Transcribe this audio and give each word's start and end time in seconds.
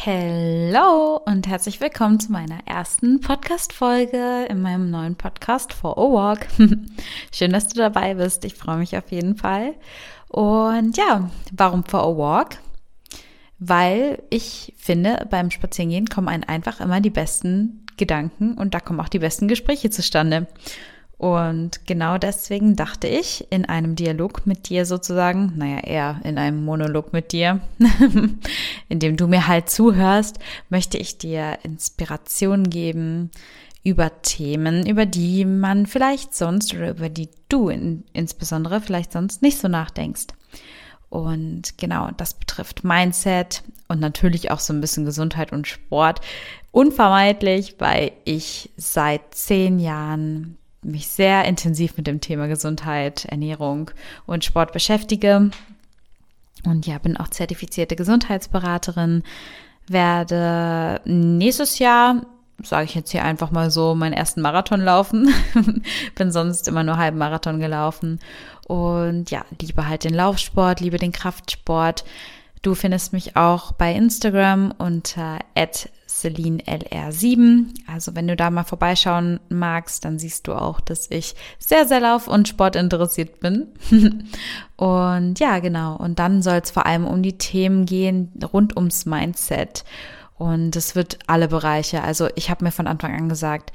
Hello 0.00 1.20
und 1.26 1.48
herzlich 1.48 1.80
willkommen 1.80 2.20
zu 2.20 2.30
meiner 2.30 2.60
ersten 2.66 3.20
Podcast-Folge 3.20 4.46
in 4.48 4.62
meinem 4.62 4.92
neuen 4.92 5.16
Podcast 5.16 5.72
For 5.72 5.98
a 5.98 6.02
Walk. 6.02 6.46
Schön, 7.34 7.50
dass 7.50 7.66
du 7.66 7.80
dabei 7.80 8.14
bist. 8.14 8.44
Ich 8.44 8.54
freue 8.54 8.76
mich 8.76 8.96
auf 8.96 9.10
jeden 9.10 9.34
Fall. 9.34 9.74
Und 10.28 10.96
ja, 10.96 11.28
warum 11.52 11.82
For 11.82 12.00
a 12.00 12.16
Walk? 12.16 12.58
Weil 13.58 14.22
ich 14.30 14.72
finde, 14.78 15.26
beim 15.30 15.50
Spazierengehen 15.50 16.06
kommen 16.06 16.28
einem 16.28 16.44
einfach 16.46 16.80
immer 16.80 17.00
die 17.00 17.10
besten 17.10 17.84
Gedanken 17.96 18.54
und 18.54 18.74
da 18.74 18.80
kommen 18.80 19.00
auch 19.00 19.08
die 19.08 19.18
besten 19.18 19.48
Gespräche 19.48 19.90
zustande. 19.90 20.46
Und 21.18 21.84
genau 21.84 22.16
deswegen 22.16 22.76
dachte 22.76 23.08
ich, 23.08 23.48
in 23.50 23.64
einem 23.64 23.96
Dialog 23.96 24.46
mit 24.46 24.68
dir 24.68 24.86
sozusagen, 24.86 25.52
naja, 25.56 25.80
eher 25.80 26.20
in 26.22 26.38
einem 26.38 26.64
Monolog 26.64 27.12
mit 27.12 27.32
dir, 27.32 27.60
in 28.88 29.00
dem 29.00 29.16
du 29.16 29.26
mir 29.26 29.48
halt 29.48 29.68
zuhörst, 29.68 30.38
möchte 30.70 30.96
ich 30.96 31.18
dir 31.18 31.58
Inspiration 31.64 32.70
geben 32.70 33.32
über 33.82 34.22
Themen, 34.22 34.86
über 34.86 35.06
die 35.06 35.44
man 35.44 35.86
vielleicht 35.86 36.36
sonst 36.36 36.72
oder 36.72 36.90
über 36.90 37.08
die 37.08 37.28
du 37.48 37.68
in, 37.68 38.04
insbesondere 38.12 38.80
vielleicht 38.80 39.12
sonst 39.12 39.42
nicht 39.42 39.58
so 39.58 39.66
nachdenkst. 39.66 40.28
Und 41.10 41.78
genau, 41.78 42.10
das 42.16 42.34
betrifft 42.34 42.84
Mindset 42.84 43.64
und 43.88 43.98
natürlich 43.98 44.52
auch 44.52 44.60
so 44.60 44.72
ein 44.72 44.80
bisschen 44.80 45.04
Gesundheit 45.04 45.52
und 45.52 45.66
Sport. 45.66 46.20
Unvermeidlich, 46.70 47.76
weil 47.78 48.12
ich 48.24 48.70
seit 48.76 49.34
zehn 49.34 49.80
Jahren 49.80 50.58
mich 50.82 51.08
sehr 51.08 51.44
intensiv 51.44 51.96
mit 51.96 52.06
dem 52.06 52.20
Thema 52.20 52.46
Gesundheit, 52.46 53.24
Ernährung 53.24 53.90
und 54.26 54.44
Sport 54.44 54.72
beschäftige. 54.72 55.50
Und 56.64 56.86
ja, 56.86 56.98
bin 56.98 57.16
auch 57.16 57.28
zertifizierte 57.28 57.96
Gesundheitsberaterin, 57.96 59.22
werde 59.86 61.00
nächstes 61.04 61.78
Jahr, 61.78 62.26
sage 62.62 62.84
ich 62.84 62.94
jetzt 62.94 63.10
hier 63.10 63.24
einfach 63.24 63.50
mal 63.50 63.70
so, 63.70 63.94
meinen 63.94 64.12
ersten 64.12 64.40
Marathon 64.40 64.80
laufen. 64.80 65.32
bin 66.14 66.32
sonst 66.32 66.68
immer 66.68 66.82
nur 66.82 66.96
halben 66.96 67.18
Marathon 67.18 67.60
gelaufen. 67.60 68.20
Und 68.66 69.30
ja, 69.30 69.44
liebe 69.60 69.88
halt 69.88 70.04
den 70.04 70.14
Laufsport, 70.14 70.80
liebe 70.80 70.98
den 70.98 71.12
Kraftsport. 71.12 72.04
Du 72.62 72.74
findest 72.74 73.12
mich 73.12 73.36
auch 73.36 73.72
bei 73.72 73.94
Instagram 73.94 74.74
unter 74.78 75.38
CelineLR7. 76.22 77.66
Also 77.86 78.14
wenn 78.14 78.28
du 78.28 78.36
da 78.36 78.50
mal 78.50 78.64
vorbeischauen 78.64 79.40
magst, 79.48 80.04
dann 80.04 80.18
siehst 80.18 80.46
du 80.46 80.54
auch, 80.54 80.80
dass 80.80 81.10
ich 81.10 81.34
sehr, 81.58 81.86
sehr 81.86 82.00
lauf- 82.00 82.28
und 82.28 82.48
sportinteressiert 82.48 83.40
bin. 83.40 83.68
und 84.76 85.38
ja, 85.38 85.58
genau. 85.58 85.96
Und 85.96 86.18
dann 86.18 86.42
soll 86.42 86.60
es 86.62 86.70
vor 86.70 86.86
allem 86.86 87.06
um 87.06 87.22
die 87.22 87.38
Themen 87.38 87.86
gehen 87.86 88.32
rund 88.52 88.76
ums 88.76 89.06
Mindset. 89.06 89.84
Und 90.36 90.76
es 90.76 90.94
wird 90.94 91.18
alle 91.26 91.48
Bereiche. 91.48 92.02
Also 92.02 92.28
ich 92.36 92.50
habe 92.50 92.64
mir 92.64 92.72
von 92.72 92.86
Anfang 92.86 93.14
an 93.14 93.28
gesagt, 93.28 93.72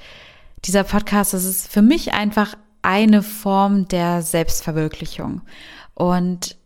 dieser 0.66 0.84
Podcast, 0.84 1.34
das 1.34 1.44
ist 1.44 1.72
für 1.72 1.82
mich 1.82 2.14
einfach 2.14 2.56
eine 2.82 3.22
Form 3.22 3.88
der 3.88 4.22
Selbstverwirklichung. 4.22 5.42
Und 5.94 6.58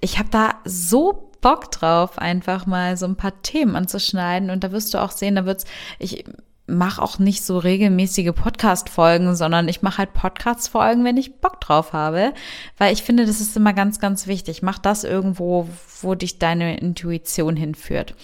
ich 0.00 0.18
habe 0.18 0.28
da 0.30 0.54
so 0.64 1.27
Bock 1.40 1.70
drauf, 1.70 2.18
einfach 2.18 2.66
mal 2.66 2.96
so 2.96 3.06
ein 3.06 3.16
paar 3.16 3.42
Themen 3.42 3.76
anzuschneiden. 3.76 4.50
Und 4.50 4.64
da 4.64 4.72
wirst 4.72 4.94
du 4.94 4.98
auch 4.98 5.10
sehen, 5.10 5.36
da 5.36 5.46
wird's, 5.46 5.64
ich 5.98 6.24
mache 6.68 7.02
auch 7.02 7.18
nicht 7.18 7.44
so 7.44 7.58
regelmäßige 7.58 8.32
Podcast-Folgen, 8.34 9.34
sondern 9.34 9.68
ich 9.68 9.80
mache 9.82 9.98
halt 9.98 10.12
Podcast-Folgen, 10.12 11.04
wenn 11.04 11.16
ich 11.16 11.40
Bock 11.40 11.60
drauf 11.60 11.92
habe. 11.92 12.34
Weil 12.76 12.92
ich 12.92 13.02
finde, 13.02 13.24
das 13.24 13.40
ist 13.40 13.56
immer 13.56 13.72
ganz, 13.72 14.00
ganz 14.00 14.26
wichtig. 14.26 14.62
Mach 14.62 14.78
das 14.78 15.04
irgendwo, 15.04 15.68
wo 16.02 16.14
dich 16.14 16.38
deine 16.38 16.78
Intuition 16.78 17.56
hinführt. 17.56 18.14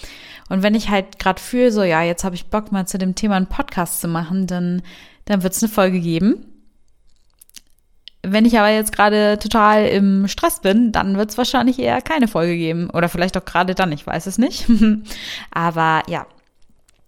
Und 0.50 0.62
wenn 0.62 0.74
ich 0.74 0.90
halt 0.90 1.18
gerade 1.18 1.40
fühle, 1.40 1.72
so 1.72 1.82
ja, 1.82 2.02
jetzt 2.02 2.24
habe 2.24 2.34
ich 2.34 2.46
Bock 2.46 2.70
mal 2.70 2.86
zu 2.86 2.98
dem 2.98 3.14
Thema 3.14 3.36
einen 3.36 3.46
Podcast 3.46 4.00
zu 4.00 4.08
machen, 4.08 4.46
dann, 4.46 4.82
dann 5.24 5.42
wird 5.42 5.54
es 5.54 5.62
eine 5.62 5.72
Folge 5.72 6.00
geben. 6.00 6.53
Wenn 8.24 8.44
ich 8.44 8.58
aber 8.58 8.70
jetzt 8.70 8.92
gerade 8.92 9.38
total 9.38 9.86
im 9.86 10.28
Stress 10.28 10.60
bin, 10.60 10.92
dann 10.92 11.16
wird 11.16 11.30
es 11.30 11.38
wahrscheinlich 11.38 11.78
eher 11.78 12.00
keine 12.02 12.28
Folge 12.28 12.56
geben. 12.56 12.90
Oder 12.90 13.08
vielleicht 13.08 13.36
auch 13.36 13.44
gerade 13.44 13.74
dann, 13.74 13.92
ich 13.92 14.06
weiß 14.06 14.26
es 14.26 14.38
nicht. 14.38 14.66
aber 15.50 16.02
ja, 16.08 16.26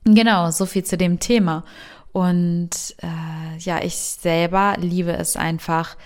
genau, 0.04 0.50
so 0.50 0.66
viel 0.66 0.84
zu 0.84 0.97
dem 0.97 1.19
Thema. 1.21 1.65
Und 2.12 2.71
äh, 3.03 3.59
ja, 3.59 3.82
ich 3.82 3.97
selber 3.97 4.77
liebe 4.78 5.12
es 5.12 5.37
einfach, 5.37 5.97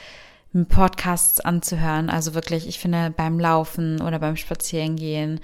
Podcasts 0.69 1.41
anzuhören. 1.41 2.11
Also 2.11 2.35
wirklich, 2.35 2.67
ich 2.67 2.79
finde 2.79 3.13
beim 3.17 3.39
Laufen 3.39 4.01
oder 4.01 4.19
beim 4.19 4.37
Spazierengehen 4.37 5.41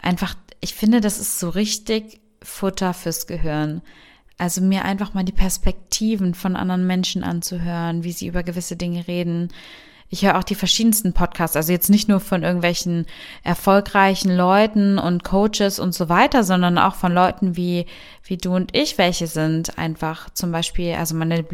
einfach, 0.00 0.34
ich 0.60 0.74
finde, 0.74 1.00
das 1.00 1.18
ist 1.18 1.40
so 1.40 1.48
richtig 1.48 2.20
Futter 2.42 2.94
fürs 2.94 3.26
Gehirn. 3.26 3.82
Also 4.38 4.60
mir 4.60 4.84
einfach 4.84 5.14
mal 5.14 5.24
die 5.24 5.32
Perspektiven 5.32 6.34
von 6.34 6.56
anderen 6.56 6.86
Menschen 6.86 7.22
anzuhören, 7.22 8.04
wie 8.04 8.12
sie 8.12 8.26
über 8.26 8.42
gewisse 8.42 8.76
Dinge 8.76 9.06
reden. 9.06 9.52
Ich 10.10 10.24
höre 10.24 10.38
auch 10.38 10.44
die 10.44 10.54
verschiedensten 10.54 11.12
Podcasts, 11.12 11.56
also 11.56 11.72
jetzt 11.72 11.90
nicht 11.90 12.08
nur 12.08 12.20
von 12.20 12.42
irgendwelchen 12.42 13.06
erfolgreichen 13.42 14.34
Leuten 14.34 14.98
und 14.98 15.24
Coaches 15.24 15.78
und 15.78 15.94
so 15.94 16.08
weiter, 16.08 16.44
sondern 16.44 16.78
auch 16.78 16.94
von 16.94 17.12
Leuten 17.12 17.56
wie, 17.56 17.86
wie 18.22 18.36
du 18.36 18.54
und 18.54 18.76
ich, 18.76 18.98
welche 18.98 19.26
sind 19.26 19.78
einfach 19.78 20.30
zum 20.30 20.52
Beispiel, 20.52 20.94
also 20.94 21.14
meine 21.14 21.44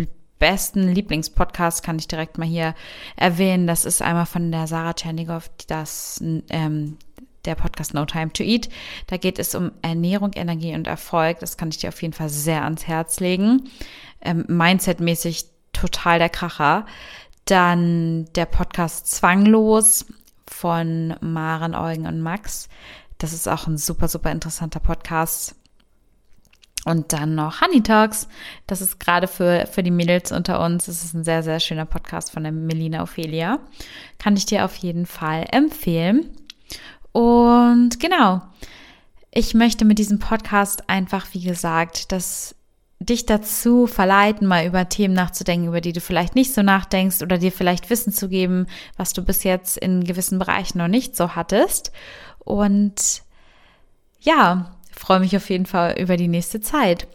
besten 0.41 0.89
Lieblingspodcasts 0.89 1.83
kann 1.83 1.99
ich 1.99 2.09
direkt 2.09 2.39
mal 2.39 2.49
hier 2.49 2.75
erwähnen. 3.15 3.69
Das 3.69 3.85
ist 3.85 4.03
einmal 4.03 4.27
von 4.27 4.51
der 4.51 4.67
Sarah 4.67 4.95
Tschernigow, 4.95 5.49
das 5.69 6.21
ähm, 6.51 6.97
der 7.45 7.55
Podcast 7.55 7.95
No 7.95 8.05
Time 8.05 8.33
to 8.33 8.43
Eat. 8.43 8.69
Da 9.06 9.17
geht 9.17 9.39
es 9.39 9.55
um 9.55 9.73
Ernährung, 9.83 10.33
Energie 10.34 10.75
und 10.75 10.87
Erfolg. 10.87 11.39
Das 11.41 11.56
kann 11.56 11.71
ich 11.71 11.78
dir 11.78 11.89
auf 11.89 12.03
jeden 12.03 12.15
Fall 12.15 12.28
sehr 12.28 12.65
ans 12.65 12.87
Herz 12.87 13.21
legen. 13.21 13.69
Ähm, 14.21 14.45
Mindset-mäßig 14.49 15.47
total 15.73 16.19
der 16.19 16.28
Kracher. 16.28 16.87
Dann 17.45 18.27
der 18.34 18.47
Podcast 18.47 19.11
Zwanglos 19.11 20.06
von 20.47 21.15
Maren, 21.21 21.75
Eugen 21.75 22.06
und 22.06 22.21
Max. 22.21 22.69
Das 23.19 23.33
ist 23.33 23.49
auch 23.49 23.67
ein 23.67 23.78
super, 23.78 24.09
super 24.09 24.31
interessanter 24.31 24.81
Podcast. 24.81 25.55
Und 26.87 27.12
dann 27.12 27.34
noch 27.34 27.61
Honey 27.61 27.83
Talks. 27.83 28.27
Das 28.67 28.81
ist 28.81 28.99
gerade 28.99 29.28
für, 29.28 29.67
für 29.71 29.83
die 29.83 29.91
Mädels 29.91 30.33
unter 30.33 30.65
uns. 30.65 30.87
Das 30.87 31.05
ist 31.05 31.12
ein 31.15 31.25
sehr, 31.25 31.43
sehr 31.43 31.61
schöner 31.61 31.84
Podcast 31.84 32.31
von 32.33 32.43
der 32.43 32.53
Melina 32.53 33.03
Ophelia. 33.03 33.59
Kann 34.19 34.37
ich 34.37 34.47
dir 34.47 34.65
auf 34.65 34.77
jeden 34.77 35.05
Fall 35.05 35.45
empfehlen. 35.53 36.34
Und 37.12 37.98
genau, 38.00 38.43
ich 39.32 39.54
möchte 39.54 39.84
mit 39.84 39.98
diesem 39.98 40.19
Podcast 40.19 40.88
einfach, 40.88 41.26
wie 41.32 41.43
gesagt, 41.43 42.12
dass 42.12 42.54
dich 43.00 43.25
dazu 43.25 43.87
verleiten, 43.87 44.47
mal 44.47 44.66
über 44.66 44.88
Themen 44.88 45.15
nachzudenken, 45.15 45.69
über 45.69 45.81
die 45.81 45.94
du 45.94 46.00
vielleicht 46.00 46.34
nicht 46.34 46.53
so 46.53 46.62
nachdenkst 46.62 47.22
oder 47.22 47.38
dir 47.38 47.50
vielleicht 47.50 47.88
Wissen 47.88 48.12
zu 48.12 48.28
geben, 48.28 48.66
was 48.97 49.15
du 49.15 49.22
bis 49.22 49.43
jetzt 49.43 49.78
in 49.78 50.04
gewissen 50.04 50.38
Bereichen 50.38 50.78
noch 50.78 50.88
nicht 50.88 51.16
so 51.16 51.34
hattest. 51.34 51.93
Und 52.41 53.22
ja, 54.21 54.77
freue 54.92 55.21
mich 55.21 55.34
auf 55.37 55.48
jeden 55.48 55.66
Fall 55.66 55.98
über 55.98 56.19
die 56.19 56.28
nächste 56.28 56.60
Zeit. 56.60 57.09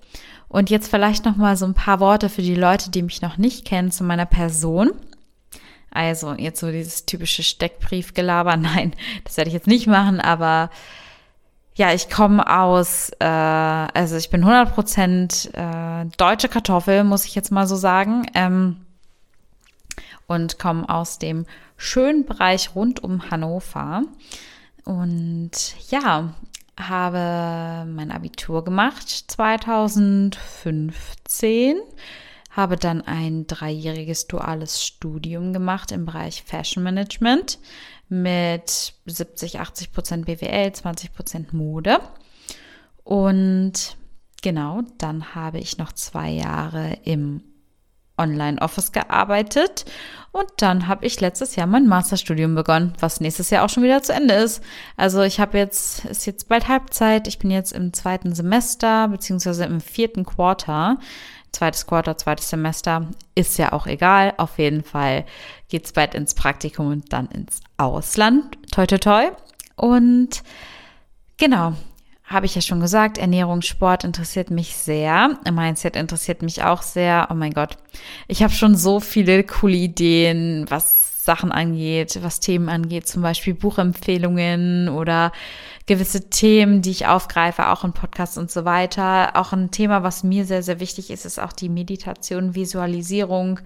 Und 0.47 0.69
jetzt 0.69 0.89
vielleicht 0.89 1.25
noch 1.25 1.35
mal 1.35 1.55
so 1.55 1.65
ein 1.65 1.73
paar 1.75 1.99
Worte 1.99 2.29
für 2.29 2.41
die 2.41 2.55
Leute, 2.55 2.89
die 2.89 3.03
mich 3.03 3.21
noch 3.21 3.37
nicht 3.37 3.65
kennen, 3.65 3.91
zu 3.91 4.03
meiner 4.03 4.25
Person. 4.25 4.91
Also 5.95 6.33
jetzt 6.33 6.59
so 6.59 6.71
dieses 6.71 7.05
typische 7.05 7.43
Steckbriefgelaber. 7.43 8.57
Nein, 8.57 8.93
das 9.23 9.37
werde 9.37 9.49
ich 9.49 9.53
jetzt 9.53 9.67
nicht 9.67 9.87
machen, 9.87 10.19
aber 10.19 10.69
ja, 11.77 11.93
ich 11.93 12.09
komme 12.09 12.49
aus, 12.49 13.11
äh, 13.19 13.25
also 13.25 14.15
ich 14.15 14.29
bin 14.29 14.39
100 14.41 14.73
Prozent 14.73 15.49
äh, 15.53 16.05
deutsche 16.17 16.47
Kartoffel, 16.47 17.03
muss 17.03 17.25
ich 17.25 17.35
jetzt 17.35 17.51
mal 17.51 17.67
so 17.67 17.75
sagen. 17.75 18.25
Ähm, 18.33 18.77
und 20.27 20.57
komme 20.57 20.89
aus 20.89 21.19
dem 21.19 21.45
schönen 21.77 22.25
Bereich 22.25 22.73
rund 22.75 23.03
um 23.03 23.29
Hannover. 23.29 24.01
Und 24.85 25.51
ja, 25.89 26.33
habe 26.79 27.85
mein 27.89 28.11
Abitur 28.11 28.63
gemacht 28.63 29.09
2015 29.09 31.77
habe 32.55 32.77
dann 32.77 33.01
ein 33.01 33.47
dreijähriges 33.47 34.27
duales 34.27 34.83
Studium 34.83 35.51
gemacht 35.51 35.91
im 35.91 36.05
Bereich 36.05 36.43
Fashion 36.43 36.83
Management 36.83 37.59
mit 38.07 38.93
70, 39.05 39.59
80 39.59 39.91
Prozent 39.91 40.25
BWL, 40.25 40.71
20 40.71 41.13
Prozent 41.13 41.53
Mode. 41.53 41.99
Und 43.03 43.97
genau, 44.41 44.83
dann 44.97 45.35
habe 45.35 45.59
ich 45.59 45.77
noch 45.77 45.91
zwei 45.91 46.29
Jahre 46.29 46.97
im 47.03 47.41
Online-Office 48.17 48.93
gearbeitet 48.93 49.83
und 50.31 50.47
dann 50.57 50.87
habe 50.87 51.05
ich 51.05 51.19
letztes 51.19 51.55
Jahr 51.57 51.67
mein 51.67 51.87
Masterstudium 51.87 52.55
begonnen, 52.55 52.93
was 52.99 53.19
nächstes 53.19 53.49
Jahr 53.49 53.65
auch 53.65 53.69
schon 53.69 53.83
wieder 53.83 54.01
zu 54.03 54.13
Ende 54.13 54.35
ist. 54.35 54.63
Also 54.95 55.21
ich 55.21 55.41
habe 55.41 55.57
jetzt, 55.57 56.05
ist 56.05 56.25
jetzt 56.25 56.47
bald 56.47 56.69
Halbzeit, 56.69 57.27
ich 57.27 57.39
bin 57.39 57.51
jetzt 57.51 57.73
im 57.73 57.91
zweiten 57.91 58.33
Semester 58.33 59.09
beziehungsweise 59.09 59.65
im 59.65 59.81
vierten 59.81 60.25
Quarter 60.25 60.97
zweites 61.55 61.87
Quarter, 61.87 62.17
zweites 62.17 62.49
Semester, 62.49 63.07
ist 63.33 63.57
ja 63.57 63.73
auch 63.73 63.87
egal. 63.87 64.33
Auf 64.37 64.59
jeden 64.59 64.83
Fall 64.83 65.25
geht's 65.69 65.93
bald 65.93 66.13
ins 66.13 66.33
Praktikum 66.33 66.87
und 66.87 67.11
dann 67.11 67.27
ins 67.27 67.61
Ausland. 67.77 68.57
Toi, 68.71 68.85
toi, 68.85 68.97
toi. 68.97 69.31
Und 69.75 70.43
genau, 71.37 71.73
habe 72.25 72.45
ich 72.45 72.55
ja 72.55 72.61
schon 72.61 72.79
gesagt, 72.79 73.17
Ernährung, 73.17 73.61
Sport 73.61 74.03
interessiert 74.03 74.49
mich 74.49 74.75
sehr. 74.75 75.37
Mindset 75.49 75.95
interessiert 75.95 76.41
mich 76.41 76.63
auch 76.63 76.81
sehr. 76.81 77.27
Oh 77.31 77.35
mein 77.35 77.53
Gott, 77.53 77.77
ich 78.27 78.41
habe 78.41 78.53
schon 78.53 78.75
so 78.75 78.99
viele 78.99 79.43
coole 79.43 79.75
Ideen, 79.75 80.65
was 80.69 81.04
Sachen 81.25 81.51
angeht, 81.51 82.19
was 82.21 82.39
Themen 82.39 82.69
angeht, 82.69 83.07
zum 83.07 83.21
Beispiel 83.21 83.53
Buchempfehlungen 83.53 84.89
oder 84.89 85.31
gewisse 85.87 86.29
Themen, 86.29 86.81
die 86.81 86.91
ich 86.91 87.07
aufgreife, 87.07 87.69
auch 87.69 87.83
in 87.83 87.93
Podcasts 87.93 88.37
und 88.37 88.51
so 88.51 88.63
weiter. 88.63 89.35
Auch 89.35 89.51
ein 89.51 89.71
Thema, 89.71 90.03
was 90.03 90.23
mir 90.23 90.45
sehr, 90.45 90.63
sehr 90.63 90.79
wichtig 90.79 91.09
ist, 91.09 91.25
ist 91.25 91.39
auch 91.39 91.51
die 91.51 91.69
Meditation, 91.69 92.55
Visualisierung. 92.55 93.59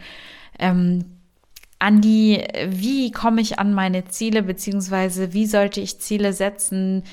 Ähm, 0.58 1.06
an 1.80 2.02
die, 2.02 2.44
wie 2.68 3.12
komme 3.12 3.42
ich 3.42 3.60
an 3.60 3.74
meine 3.74 4.06
Ziele, 4.06 4.44
beziehungsweise 4.44 5.34
wie 5.34 5.46
sollte 5.46 5.80
ich 5.80 6.00
Ziele 6.00 6.34
setzen? 6.34 7.04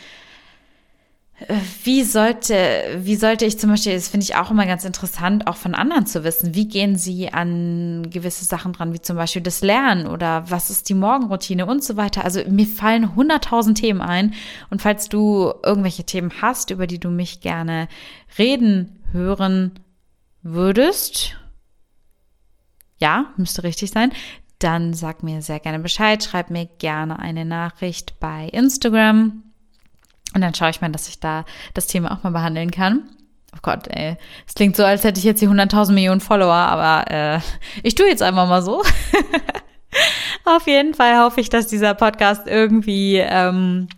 Wie 1.85 2.03
sollte, 2.03 2.99
wie 3.03 3.17
sollte 3.17 3.45
ich 3.45 3.59
zum 3.59 3.69
Beispiel, 3.69 3.93
das 3.93 4.09
finde 4.09 4.25
ich 4.25 4.37
auch 4.37 4.51
immer 4.51 4.65
ganz 4.65 4.87
interessant, 4.87 5.47
auch 5.47 5.57
von 5.57 5.75
anderen 5.75 6.07
zu 6.07 6.25
wissen, 6.25 6.55
wie 6.55 6.67
gehen 6.67 6.97
sie 6.97 7.31
an 7.31 8.09
gewisse 8.09 8.47
Sachen 8.47 8.73
dran, 8.73 8.95
wie 8.95 9.03
zum 9.03 9.17
Beispiel 9.17 9.43
das 9.43 9.61
Lernen 9.61 10.07
oder 10.07 10.51
was 10.51 10.71
ist 10.71 10.89
die 10.89 10.95
Morgenroutine 10.95 11.67
und 11.67 11.85
so 11.85 11.99
weiter. 11.99 12.25
Also 12.25 12.41
mir 12.49 12.67
fallen 12.67 13.15
hunderttausend 13.15 13.77
Themen 13.77 14.01
ein 14.01 14.33
und 14.71 14.81
falls 14.81 15.11
du 15.11 15.53
irgendwelche 15.63 16.05
Themen 16.05 16.33
hast, 16.41 16.71
über 16.71 16.87
die 16.87 16.99
du 16.99 17.11
mich 17.11 17.43
gerne 17.43 17.89
reden 18.39 19.05
hören 19.13 19.73
würdest, 20.43 21.37
ja, 22.97 23.27
müsste 23.37 23.63
richtig 23.63 23.91
sein, 23.91 24.11
dann 24.59 24.95
sag 24.95 25.23
mir 25.23 25.43
sehr 25.43 25.61
gerne 25.61 25.81
Bescheid, 25.81 26.25
schreib 26.25 26.49
mir 26.49 26.65
gerne 26.65 27.19
eine 27.19 27.45
Nachricht 27.45 28.19
bei 28.21 28.49
Instagram 28.49 29.43
und 30.35 30.41
dann 30.41 30.55
schaue 30.55 30.71
ich 30.71 30.81
mal, 30.81 30.91
dass 30.91 31.09
ich 31.09 31.21
da 31.21 31.45
das 31.75 31.87
Thema 31.87 32.13
auch 32.13 32.23
mal 32.23 32.31
behandeln 32.31 32.71
kann. 32.71 33.09
Oh 33.55 33.61
Gott, 33.63 33.89
ey. 33.89 34.17
Es 34.47 34.55
klingt 34.55 34.77
so, 34.77 34.85
als 34.85 35.05
hätte 35.05 35.19
ich 35.19 35.25
jetzt 35.25 35.41
die 35.41 35.49
100.000 35.49 35.93
Millionen 35.93 36.21
Follower, 36.21 36.53
aber 36.53 37.11
äh, 37.11 37.41
ich 37.83 37.95
tue 37.95 38.07
jetzt 38.07 38.23
einfach 38.23 38.47
mal 38.47 38.63
so. 38.63 38.83
Auf 40.45 40.67
jeden 40.67 40.95
Fall 40.95 41.19
hoffe 41.19 41.41
ich, 41.41 41.49
dass 41.49 41.67
dieser 41.67 41.95
Podcast 41.95 42.47
irgendwie 42.47 43.17
ähm, 43.17 43.89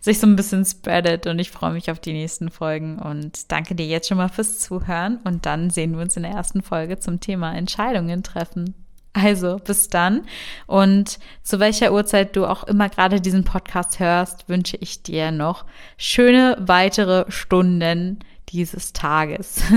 sich 0.00 0.18
so 0.18 0.26
ein 0.26 0.36
bisschen 0.36 0.64
spreadet 0.64 1.26
und 1.26 1.38
ich 1.38 1.50
freue 1.50 1.72
mich 1.72 1.90
auf 1.90 2.00
die 2.00 2.12
nächsten 2.12 2.50
Folgen 2.50 2.98
und 2.98 3.50
danke 3.50 3.74
dir 3.74 3.86
jetzt 3.86 4.08
schon 4.08 4.18
mal 4.18 4.28
fürs 4.28 4.58
Zuhören 4.58 5.18
und 5.24 5.46
dann 5.46 5.70
sehen 5.70 5.94
wir 5.94 6.02
uns 6.02 6.16
in 6.16 6.24
der 6.24 6.32
ersten 6.32 6.62
Folge 6.62 6.98
zum 6.98 7.20
Thema 7.20 7.54
Entscheidungen 7.54 8.22
treffen. 8.22 8.83
Also 9.14 9.58
bis 9.64 9.88
dann. 9.88 10.26
Und 10.66 11.18
zu 11.42 11.60
welcher 11.60 11.92
Uhrzeit 11.92 12.34
du 12.36 12.46
auch 12.46 12.64
immer 12.64 12.88
gerade 12.88 13.20
diesen 13.20 13.44
Podcast 13.44 14.00
hörst, 14.00 14.48
wünsche 14.48 14.76
ich 14.76 15.02
dir 15.02 15.30
noch 15.30 15.64
schöne 15.96 16.56
weitere 16.60 17.24
Stunden 17.30 18.18
dieses 18.50 18.92
Tages. 18.92 19.62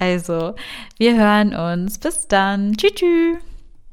Also, 0.00 0.54
wir 0.96 1.18
hören 1.18 1.56
uns. 1.56 1.98
Bis 1.98 2.28
dann. 2.28 2.76
Tschüss. 2.76 2.94
tschüss. 2.94 3.57